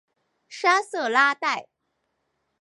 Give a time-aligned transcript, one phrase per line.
[0.49, 1.67] 沙瑟拉代。